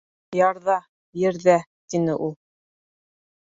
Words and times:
-Ярҙа, 0.37 0.77
ерҙә,- 1.25 1.59
тине 1.95 2.19
ул. 2.29 2.37